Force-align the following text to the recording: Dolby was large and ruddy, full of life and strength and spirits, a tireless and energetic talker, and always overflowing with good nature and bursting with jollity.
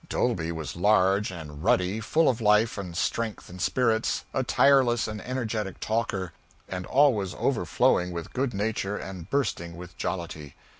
Dolby 0.09 0.51
was 0.51 0.75
large 0.75 1.29
and 1.29 1.63
ruddy, 1.63 1.99
full 1.99 2.27
of 2.27 2.41
life 2.41 2.75
and 2.75 2.97
strength 2.97 3.49
and 3.51 3.61
spirits, 3.61 4.25
a 4.33 4.41
tireless 4.41 5.07
and 5.07 5.21
energetic 5.21 5.79
talker, 5.79 6.33
and 6.67 6.87
always 6.87 7.35
overflowing 7.35 8.09
with 8.11 8.33
good 8.33 8.51
nature 8.55 8.97
and 8.97 9.29
bursting 9.29 9.77
with 9.77 9.95
jollity. 9.99 10.55